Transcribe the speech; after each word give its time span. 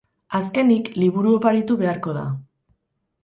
Azkenik, 0.37 0.87
liburu 1.01 1.33
oparitu 1.39 1.77
beharko 1.83 2.13
da. 2.19 2.23